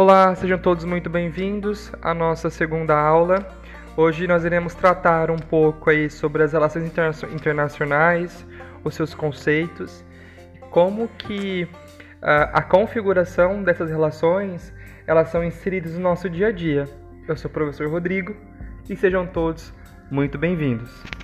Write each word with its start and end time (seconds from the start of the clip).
Olá, 0.00 0.32
sejam 0.36 0.56
todos 0.56 0.84
muito 0.84 1.10
bem-vindos 1.10 1.90
à 2.00 2.14
nossa 2.14 2.50
segunda 2.50 2.96
aula. 2.96 3.44
Hoje 3.96 4.28
nós 4.28 4.44
iremos 4.44 4.72
tratar 4.72 5.28
um 5.28 5.38
pouco 5.40 5.90
aí 5.90 6.08
sobre 6.08 6.44
as 6.44 6.52
relações 6.52 6.84
interna 6.84 7.10
internacionais, 7.34 8.46
os 8.84 8.94
seus 8.94 9.12
conceitos, 9.12 10.04
como 10.70 11.08
que 11.08 11.64
uh, 11.64 12.46
a 12.52 12.62
configuração 12.62 13.60
dessas 13.64 13.90
relações 13.90 14.72
elas 15.04 15.30
são 15.30 15.42
inseridas 15.42 15.94
no 15.94 16.00
nosso 16.00 16.30
dia 16.30 16.46
a 16.46 16.52
dia. 16.52 16.84
Eu 17.26 17.36
sou 17.36 17.50
o 17.50 17.52
professor 17.52 17.90
Rodrigo 17.90 18.36
e 18.88 18.94
sejam 18.94 19.26
todos 19.26 19.74
muito 20.12 20.38
bem-vindos. 20.38 21.17